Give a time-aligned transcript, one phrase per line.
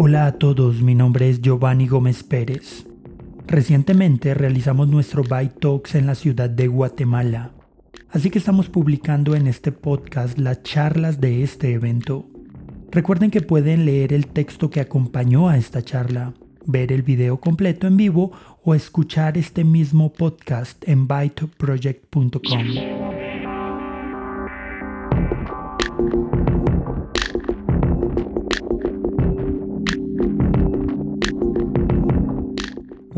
[0.00, 2.86] Hola a todos, mi nombre es Giovanni Gómez Pérez.
[3.46, 7.50] Recientemente realizamos nuestro Byte Talks en la ciudad de Guatemala,
[8.10, 12.26] así que estamos publicando en este podcast las charlas de este evento.
[12.90, 16.32] Recuerden que pueden leer el texto que acompañó a esta charla,
[16.64, 18.32] ver el video completo en vivo
[18.64, 22.97] o escuchar este mismo podcast en byteproject.com.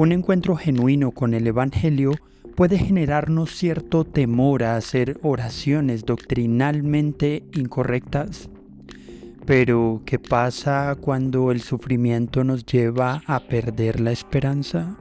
[0.00, 2.12] Un encuentro genuino con el Evangelio
[2.56, 8.48] puede generarnos cierto temor a hacer oraciones doctrinalmente incorrectas.
[9.45, 14.96] Pero, ¿qué pasa cuando el sufrimiento nos lleva a perder la esperanza?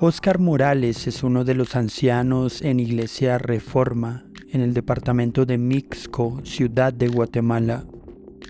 [0.00, 6.40] Oscar Morales es uno de los ancianos en Iglesia Reforma en el departamento de Mixco,
[6.42, 7.84] ciudad de Guatemala.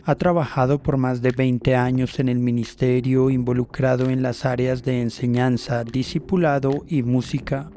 [0.09, 5.03] Ha trabajado por más de 20 años en el ministerio involucrado en las áreas de
[5.03, 7.71] enseñanza, discipulado y música.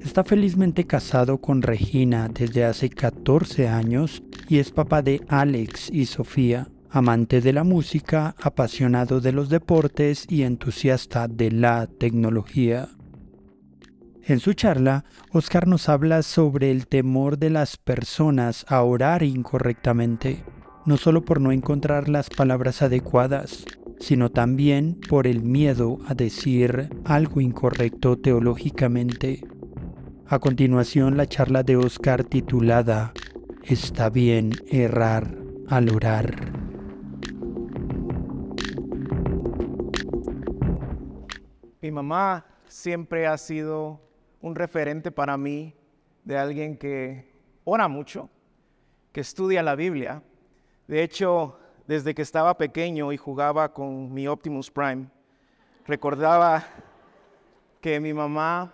[0.00, 6.06] Está felizmente casado con Regina desde hace 14 años y es papá de Alex y
[6.06, 12.88] Sofía, amante de la música, apasionado de los deportes y entusiasta de la tecnología.
[14.22, 20.44] En su charla, Oscar nos habla sobre el temor de las personas a orar incorrectamente
[20.86, 23.64] no solo por no encontrar las palabras adecuadas,
[23.98, 29.40] sino también por el miedo a decir algo incorrecto teológicamente.
[30.26, 33.12] A continuación la charla de Oscar titulada
[33.62, 36.34] Está bien errar al orar.
[41.80, 44.00] Mi mamá siempre ha sido
[44.40, 45.74] un referente para mí
[46.24, 47.32] de alguien que
[47.64, 48.28] ora mucho,
[49.12, 50.22] que estudia la Biblia
[50.86, 55.06] de hecho, desde que estaba pequeño y jugaba con mi Optimus Prime,
[55.86, 56.64] recordaba
[57.80, 58.72] que mi mamá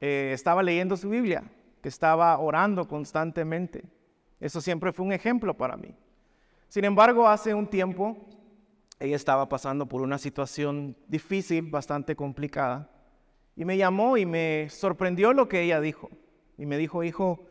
[0.00, 1.44] eh, estaba leyendo su Biblia,
[1.82, 3.84] que estaba orando constantemente.
[4.40, 5.94] Eso siempre fue un ejemplo para mí.
[6.68, 8.16] Sin embargo, hace un tiempo
[9.00, 12.90] ella estaba pasando por una situación difícil, bastante complicada,
[13.56, 16.10] y me llamó y me sorprendió lo que ella dijo.
[16.56, 17.46] Y me dijo, hijo,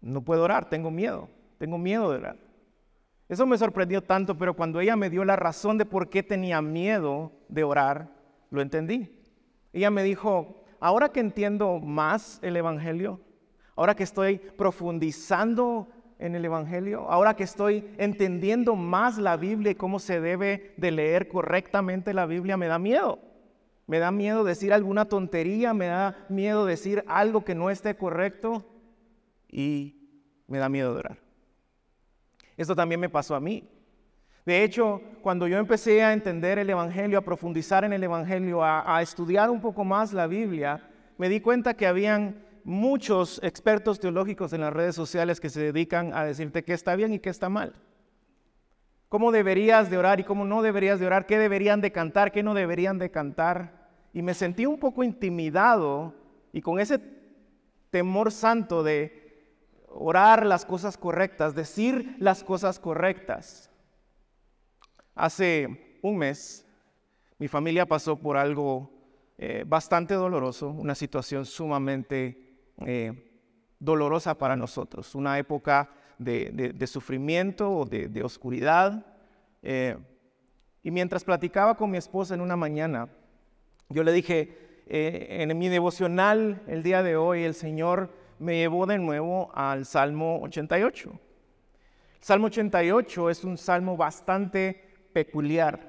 [0.00, 1.28] no puedo orar, tengo miedo,
[1.58, 2.47] tengo miedo de orar.
[3.28, 6.62] Eso me sorprendió tanto, pero cuando ella me dio la razón de por qué tenía
[6.62, 8.10] miedo de orar,
[8.50, 9.14] lo entendí.
[9.72, 13.20] Ella me dijo, ahora que entiendo más el Evangelio,
[13.76, 15.88] ahora que estoy profundizando
[16.18, 20.90] en el Evangelio, ahora que estoy entendiendo más la Biblia y cómo se debe de
[20.90, 23.18] leer correctamente la Biblia, me da miedo.
[23.86, 28.66] Me da miedo decir alguna tontería, me da miedo decir algo que no esté correcto
[29.48, 29.96] y
[30.46, 31.27] me da miedo de orar.
[32.58, 33.66] Esto también me pasó a mí.
[34.44, 39.00] De hecho, cuando yo empecé a entender el Evangelio, a profundizar en el Evangelio, a,
[39.00, 40.82] estudiar un poco más la Biblia,
[41.18, 46.12] me di cuenta que habían muchos expertos teológicos en las redes sociales que se dedican
[46.14, 47.74] a decirte qué está bien y qué está mal.
[49.08, 52.42] Cómo deberías de orar y cómo no deberías de orar, qué deberían de cantar, qué
[52.42, 53.90] no deberían de cantar.
[54.12, 56.14] Y me sentí un poco intimidado
[56.52, 56.98] y con ese
[57.90, 59.27] temor santo de
[59.90, 63.70] orar las cosas correctas, decir las cosas correctas.
[65.14, 66.64] Hace un mes
[67.38, 68.90] mi familia pasó por algo
[69.38, 73.12] eh, bastante doloroso, una situación sumamente eh,
[73.78, 75.88] dolorosa para nosotros, una época
[76.18, 79.06] de, sufrimiento o de, oscuridad.
[79.62, 79.96] Eh,
[80.82, 83.08] y mientras platicaba con mi esposa en una mañana,
[83.88, 88.98] yo le dije, en mi devocional el día de hoy, el Señor me llevó de
[88.98, 91.10] nuevo al Salmo 88.
[91.10, 91.18] El
[92.24, 95.80] Salmo 88 es un salmo bastante peculiar.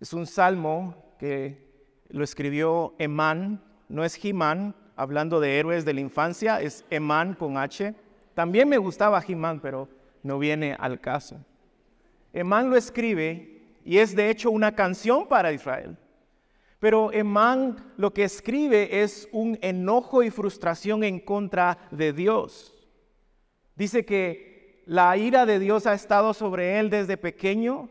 [0.00, 1.70] Es un salmo que
[2.08, 7.56] lo escribió Emán, no es Jimán, hablando de héroes de la infancia, es Emán con
[7.56, 7.94] H.
[8.34, 9.88] También me gustaba Jimán, pero
[10.22, 11.36] no viene al caso.
[12.32, 15.96] Emán lo escribe y es de hecho una canción para Israel.
[16.80, 22.74] Pero Emán lo que escribe es un enojo y frustración en contra de Dios.
[23.76, 27.90] Dice que la ira de Dios ha estado sobre él desde pequeño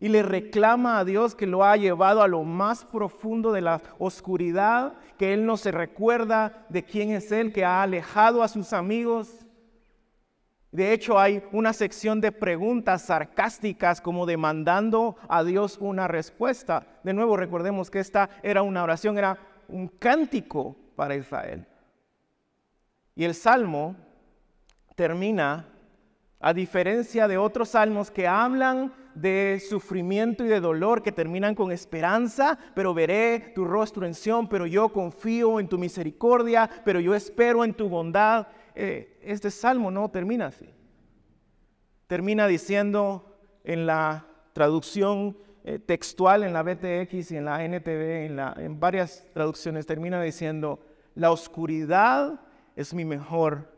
[0.00, 3.80] y le reclama a Dios que lo ha llevado a lo más profundo de la
[3.98, 8.72] oscuridad, que él no se recuerda de quién es él, que ha alejado a sus
[8.72, 9.43] amigos
[10.74, 16.84] de hecho, hay una sección de preguntas sarcásticas como demandando a Dios una respuesta.
[17.04, 19.38] De nuevo, recordemos que esta era una oración, era
[19.68, 21.64] un cántico para Israel.
[23.14, 23.94] Y el Salmo
[24.96, 25.68] termina,
[26.40, 31.70] a diferencia de otros salmos que hablan de sufrimiento y de dolor, que terminan con
[31.70, 37.14] esperanza, pero veré tu rostro en Sion, pero yo confío en tu misericordia, pero yo
[37.14, 38.48] espero en tu bondad.
[38.74, 40.68] Eh, este salmo no termina así.
[42.06, 48.38] Termina diciendo en la traducción eh, textual, en la BTX y en la NTV, en,
[48.38, 50.80] en varias traducciones, termina diciendo,
[51.14, 52.40] la oscuridad
[52.76, 53.72] es mi mejor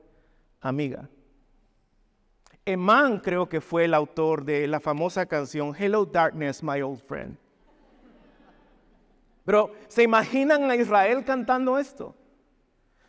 [0.61, 1.09] amiga.
[2.65, 7.37] Eman creo que fue el autor de la famosa canción Hello Darkness, My Old Friend.
[9.45, 12.17] Pero ¿se imaginan a Israel cantando esto?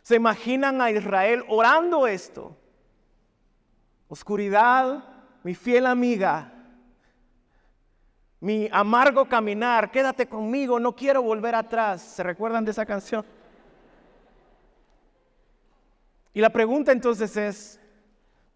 [0.08, 2.56] ¿Se imaginan a Israel orando esto?
[4.08, 5.04] Oscuridad,
[5.42, 6.50] mi fiel amiga,
[8.40, 12.00] mi amargo caminar, quédate conmigo, no quiero volver atrás.
[12.00, 13.22] ¿Se recuerdan de esa canción?
[16.32, 17.78] Y la pregunta entonces es,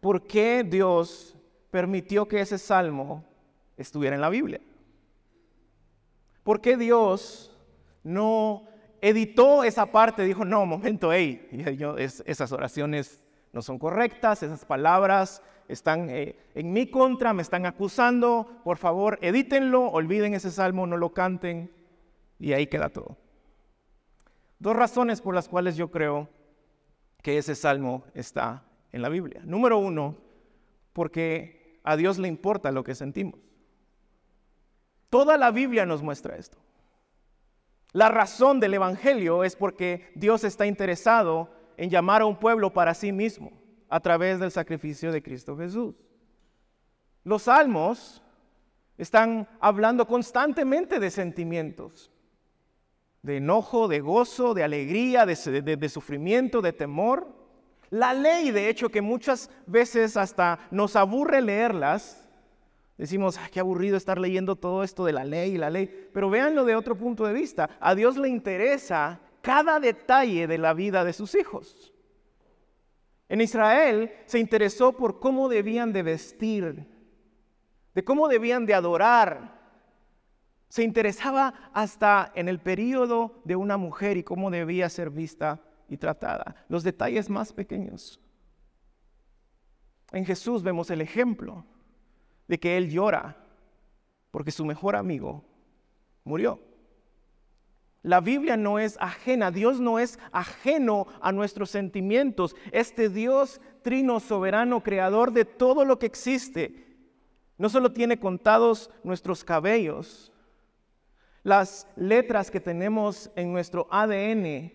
[0.00, 1.37] ¿por qué Dios
[1.70, 3.26] permitió que ese salmo
[3.76, 4.62] estuviera en la Biblia?
[6.44, 7.54] ¿Por qué Dios
[8.02, 8.72] no
[9.02, 10.25] editó esa parte?
[10.25, 11.46] Dijo, no, momento, hey,
[12.25, 13.20] esas oraciones
[13.52, 19.19] no son correctas, esas palabras están eh, en mi contra, me están acusando, por favor,
[19.20, 21.70] edítenlo, olviden ese salmo, no lo canten,
[22.38, 23.19] y ahí queda todo.
[24.58, 26.28] Dos razones por las cuales yo creo
[27.22, 29.43] que ese salmo está en la Biblia.
[29.44, 30.16] Número uno,
[30.93, 33.40] porque a Dios le importa lo que sentimos.
[35.10, 36.58] Toda la Biblia nos muestra esto.
[37.93, 42.94] La razón del Evangelio es porque Dios está interesado en llamar a un pueblo para
[42.94, 43.53] sí mismo
[43.89, 45.94] a través del sacrificio de Cristo Jesús.
[47.25, 48.23] Los salmos
[48.97, 52.12] están hablando constantemente de sentimientos
[53.23, 57.29] de enojo, de gozo, de alegría, de, sufrimiento, de temor.
[57.91, 62.22] La ley, de hecho, que muchas veces hasta nos aburre leerlas,
[62.99, 66.09] Decimos, qué aburrido estar leyendo todo esto de la ley y la ley.
[66.12, 67.71] Pero véanlo de otro punto de vista.
[67.81, 71.93] A Dios le interesa cada detalle de la vida de sus hijos.
[73.29, 76.87] En Israel se interesó por cómo debían de vestir,
[77.94, 79.62] de cómo debían de adorar,
[80.73, 85.99] se interesaba hasta en el periodo de una mujer y cómo debía ser vista y
[85.99, 86.65] tratada.
[86.69, 88.19] Los detalles más pequeños.
[90.12, 91.67] En Jesús vemos el ejemplo
[92.49, 93.37] de que Él llora
[94.33, 95.44] porque su mejor amigo
[96.25, 96.59] murió.
[98.03, 102.56] La Biblia no es ajena, Dios no es ajeno a nuestros sentimientos.
[102.73, 106.85] Este Dios trino, soberano, creador de todo lo que existe,
[107.59, 110.33] no solo tiene contados nuestros cabellos,
[111.45, 114.73] las letras que tenemos en nuestro ADN.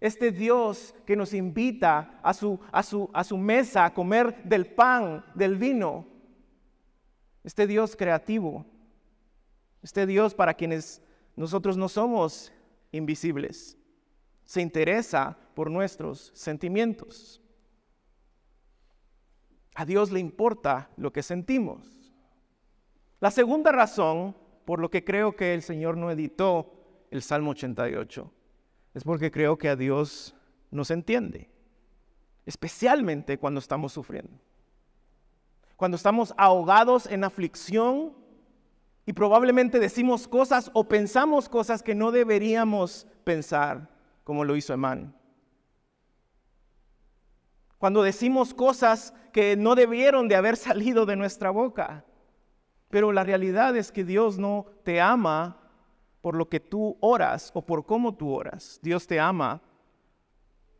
[0.00, 4.66] Este Dios que nos invita a su, a su, a su mesa a comer del
[4.66, 6.15] pan, del vino.
[7.46, 8.66] Este Dios creativo.
[9.80, 11.00] Este Dios para quienes
[11.36, 12.52] nosotros no somos
[12.90, 13.78] invisibles.
[14.44, 17.40] Se interesa por nuestros sentimientos.
[19.76, 22.12] A Dios le importa lo que sentimos.
[23.20, 28.28] La segunda razón por lo que creo que el Señor no editó el Salmo 88.
[28.92, 30.34] Es porque creo que a Dios
[30.72, 31.48] nos entiende,
[32.44, 34.36] especialmente cuando estamos sufriendo.
[35.76, 38.14] Cuando estamos ahogados en aflicción
[39.04, 43.88] y probablemente decimos cosas o pensamos cosas que no deberíamos pensar,
[44.24, 45.14] como lo hizo Emán.
[47.78, 52.04] Cuando decimos cosas que no debieron de haber salido de nuestra boca.
[52.88, 55.60] Pero la realidad es que Dios no te ama
[56.22, 58.80] por lo que tú oras o por cómo tú oras.
[58.82, 59.60] Dios te ama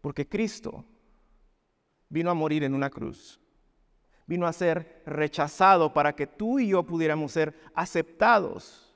[0.00, 0.84] porque Cristo
[2.08, 3.40] vino a morir en una cruz.
[4.26, 8.94] Vino a ser rechazado para que tú y yo pudiéramos ser aceptados.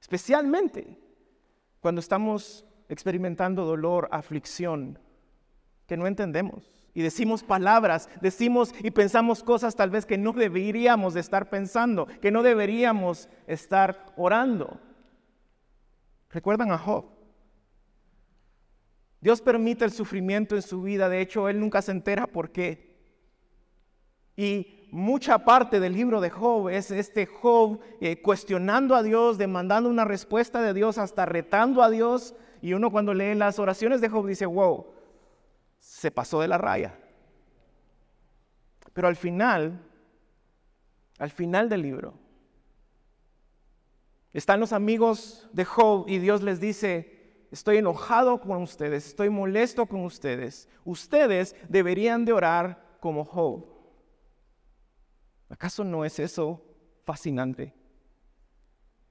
[0.00, 0.98] Especialmente
[1.80, 4.98] cuando estamos experimentando dolor, aflicción,
[5.86, 11.12] que no entendemos y decimos palabras, decimos y pensamos cosas tal vez que no deberíamos
[11.12, 14.80] de estar pensando, que no deberíamos estar orando.
[16.30, 17.06] ¿Recuerdan a Job?
[19.20, 22.93] Dios permite el sufrimiento en su vida, de hecho él nunca se entera por qué.
[24.36, 29.88] Y mucha parte del libro de Job es este Job eh, cuestionando a Dios, demandando
[29.88, 32.34] una respuesta de Dios, hasta retando a Dios.
[32.62, 34.86] Y uno cuando lee las oraciones de Job dice, wow,
[35.78, 36.96] se pasó de la raya.
[38.92, 39.80] Pero al final,
[41.18, 42.14] al final del libro,
[44.32, 49.86] están los amigos de Job y Dios les dice, estoy enojado con ustedes, estoy molesto
[49.86, 50.68] con ustedes.
[50.84, 53.73] Ustedes deberían de orar como Job.
[55.54, 56.60] ¿Acaso no es eso
[57.04, 57.72] fascinante?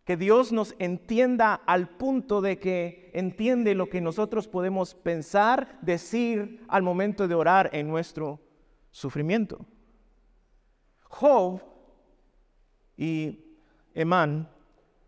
[0.04, 6.62] Que Dios nos entienda al punto de que entiende lo que nosotros podemos pensar, decir
[6.68, 8.42] al momento de orar en nuestro
[8.92, 9.66] sufrimiento.
[11.04, 11.62] Job
[12.98, 13.40] y
[13.94, 14.50] Emán,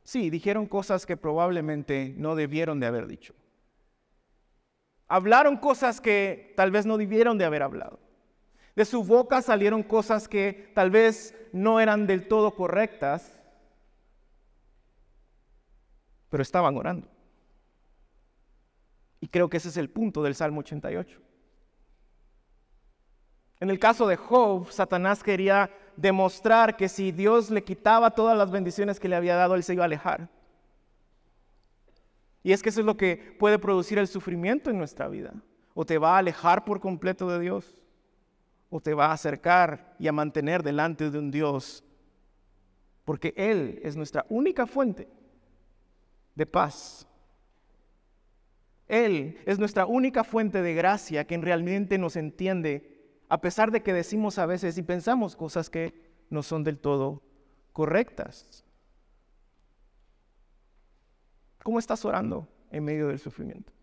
[0.03, 3.35] sí, dijeron cosas que probablemente no debieron de haber dicho.
[5.09, 8.04] Hablaron cosas que tal vez no debieron de haber hablado.
[8.75, 13.39] De su boca salieron cosas que tal vez no eran del todo correctas,
[16.29, 17.07] pero estaban orando.
[19.21, 21.21] Y creo que ese es el punto del Salmo 88.
[23.61, 28.51] En el caso de Job, Satanás quería demostrar que si Dios le quitaba todas las
[28.51, 30.29] bendiciones que le había dado, él se iba a alejar.
[32.43, 35.33] Y es que eso es lo que puede producir el sufrimiento en nuestra vida.
[35.73, 37.84] O te va a alejar por completo de Dios,
[38.69, 41.83] o te va a acercar y a mantener delante de un Dios,
[43.03, 45.07] porque Él es nuestra única fuente
[46.35, 47.07] de paz.
[48.87, 53.93] Él es nuestra única fuente de gracia que realmente nos entiende, a pesar de que
[53.93, 55.93] decimos a veces y pensamos cosas que
[56.29, 57.23] no son del todo
[57.73, 58.63] correctas.
[61.63, 63.73] ¿Cómo estás orando en medio del sufrimiento?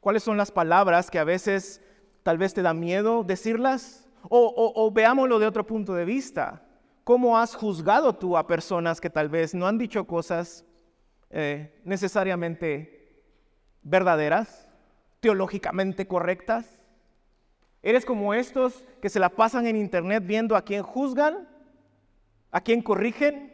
[0.00, 1.82] ¿Cuáles son las palabras que a veces
[2.22, 4.06] tal vez te da miedo decirlas?
[4.28, 6.62] O, veámoslo de otro punto de vista.
[7.04, 10.64] ¿Cómo has juzgado tú a personas que tal vez no han dicho cosas
[11.30, 13.22] eh, necesariamente
[13.82, 14.68] verdaderas,
[15.20, 16.78] teológicamente correctas?
[17.82, 21.48] ¿Eres como estos que se la pasan en internet viendo a quién juzgan,
[22.50, 23.50] a quién corrigen,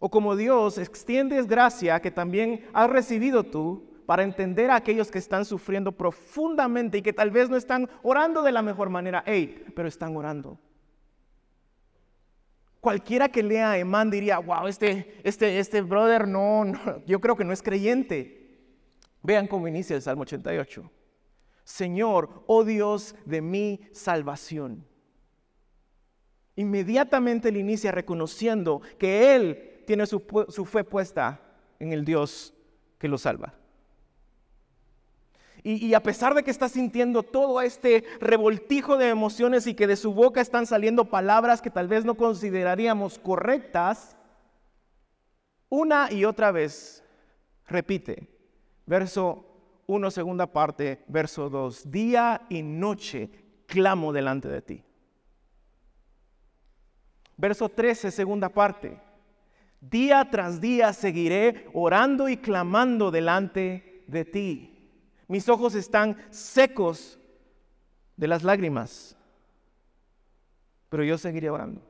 [0.00, 5.18] o como Dios extiendes gracia que también has recibido tú para entender a aquellos que
[5.18, 9.66] están sufriendo profundamente y que tal vez no están orando de la mejor manera, hey,
[9.76, 10.58] pero están orando.
[12.80, 17.36] Cualquiera que lea a Emán diría, wow, este, este, este brother no, no, yo creo
[17.36, 18.58] que no es creyente.
[19.22, 20.90] Vean cómo inicia el Salmo 88.
[21.64, 24.86] Señor, oh Dios de mi salvación.
[26.56, 30.20] Inmediatamente él inicia reconociendo que Él tiene su,
[30.64, 31.42] fe puesta
[31.78, 32.54] en el Dios
[32.96, 33.57] que lo salva.
[35.62, 39.96] Y, a pesar de que está sintiendo todo este revoltijo de emociones y que de
[39.96, 44.16] su boca están saliendo palabras que tal vez no consideraríamos correctas,
[45.68, 47.04] una y otra vez
[47.66, 48.28] repite,
[48.86, 49.44] verso
[49.86, 53.30] 1, segunda parte, verso 2, día y noche
[53.66, 54.84] clamo delante de ti.
[57.36, 58.98] Verso 13, segunda parte,
[59.80, 64.77] Día tras día seguiré orando y clamando delante de ti.
[65.28, 67.18] Mis ojos están secos
[68.16, 69.16] de las lágrimas,
[70.88, 71.82] pero yo seguiré orando.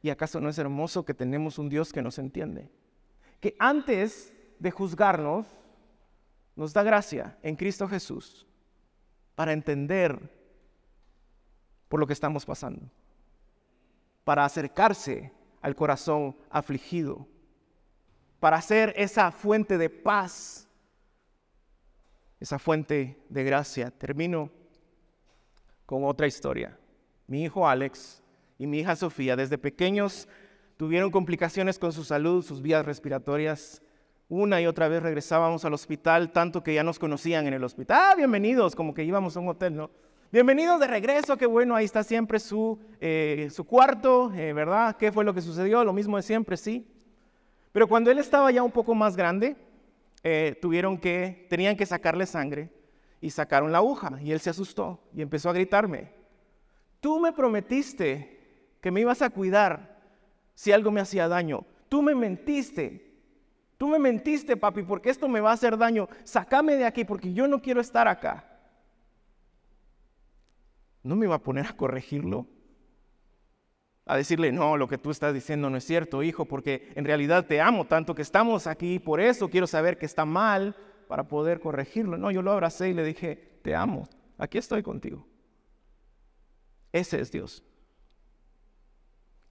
[0.00, 2.70] ¿Y acaso no es hermoso que tenemos un Dios que nos entiende?
[3.40, 5.46] Que antes de juzgarnos,
[6.54, 8.46] nos da gracia en Cristo Jesús
[9.36, 10.18] para entender
[11.88, 12.90] por lo que estamos pasando,
[14.24, 17.26] para acercarse al corazón afligido,
[18.40, 20.67] para ser esa fuente de paz,
[22.40, 23.90] esa fuente de gracia.
[23.90, 24.50] Termino
[25.86, 26.78] con otra historia.
[27.26, 28.22] Mi hijo Alex
[28.58, 30.28] y mi hija Sofía desde pequeños
[30.76, 33.82] tuvieron complicaciones con su salud, sus vías respiratorias.
[34.28, 37.98] Una y otra vez regresábamos al hospital, tanto que ya nos conocían en el hospital.
[38.00, 39.90] Ah, bienvenidos, como que íbamos a un hotel, ¿no?
[40.30, 44.94] Bienvenidos de regreso, qué bueno, ahí está siempre su, eh, su cuarto, eh, ¿verdad?
[44.98, 45.82] ¿Qué fue lo que sucedió?
[45.84, 46.86] Lo mismo de siempre, sí.
[47.72, 49.56] Pero cuando él estaba ya un poco más grande,
[50.30, 52.70] eh, tuvieron que, tenían que sacarle sangre
[53.18, 54.18] y sacaron la aguja.
[54.20, 56.12] Y él se asustó y empezó a gritarme,
[57.00, 59.98] tú me prometiste que me ibas a cuidar
[60.54, 63.10] si algo me hacía daño, tú me mentiste,
[63.78, 67.32] tú me mentiste papi porque esto me va a hacer daño, sácame de aquí porque
[67.32, 68.44] yo no quiero estar acá.
[71.02, 72.46] No me iba a poner a corregirlo.
[74.08, 77.46] A decirle, no, lo que tú estás diciendo no es cierto, hijo, porque en realidad
[77.46, 80.74] te amo tanto que estamos aquí, por eso quiero saber que está mal
[81.08, 82.16] para poder corregirlo.
[82.16, 85.26] No, yo lo abracé y le dije, te amo, aquí estoy contigo.
[86.90, 87.62] Ese es Dios.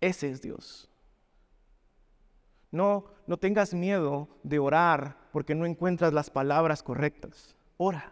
[0.01, 0.89] Ese es Dios.
[2.71, 7.55] No, no tengas miedo de orar porque no encuentras las palabras correctas.
[7.77, 8.11] Ora.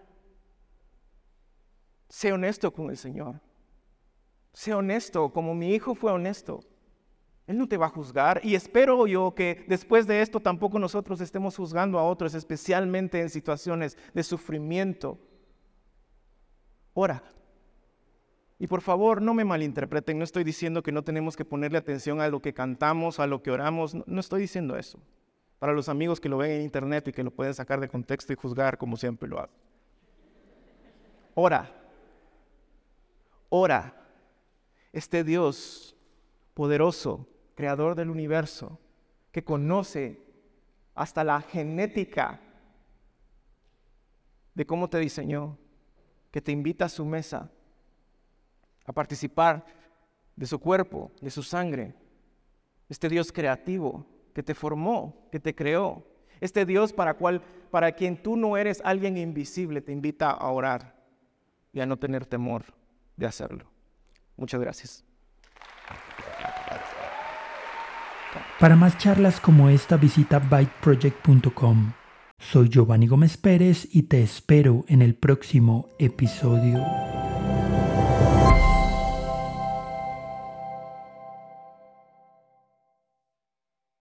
[2.08, 3.42] Sé honesto con el Señor.
[4.56, 6.62] Sé honesto como mi hijo fue honesto.
[7.46, 11.20] Él no te va a juzgar y espero yo que después de esto tampoco nosotros
[11.20, 15.20] estemos juzgando a otros, especialmente en situaciones de sufrimiento.
[16.94, 17.22] ora.
[18.58, 22.22] Y por favor, no me malinterpreten, no estoy diciendo que no tenemos que ponerle atención
[22.22, 25.02] a lo que cantamos, a lo que oramos, no, estoy diciendo eso.
[25.60, 28.32] Para los amigos que lo ven en internet y que lo pueden sacar de contexto
[28.32, 29.52] y juzgar como siempre lo hago.
[31.34, 31.70] Ora,
[33.50, 34.05] ora.
[34.96, 35.94] Este Dios
[36.54, 38.80] poderoso, creador del universo,
[39.34, 40.22] que conoce
[40.94, 42.40] hasta la genética
[44.54, 45.58] de cómo te diseñó,
[46.32, 47.52] que te invita a su mesa,
[48.86, 49.66] a participar
[50.34, 51.94] de su cuerpo, de su sangre.
[52.88, 56.08] Este Dios creativo que te formó, que te creó.
[56.40, 60.96] Este Dios para, cual, para quien tú no eres alguien invisible, te invita a orar
[61.74, 62.64] y a no tener temor
[63.18, 63.75] de hacerlo.
[64.38, 65.04] Muchas gracias.
[68.60, 71.94] Para más charlas como esta visita byteproject.com.
[72.38, 77.25] Soy Giovanni Gómez Pérez y te espero en el próximo episodio.